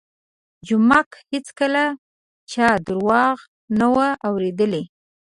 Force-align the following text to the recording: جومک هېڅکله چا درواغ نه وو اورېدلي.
جومک 0.67 1.09
هېڅکله 1.31 1.83
چا 2.51 2.67
درواغ 2.85 3.37
نه 3.79 3.87
وو 3.93 4.07
اورېدلي. 4.27 4.83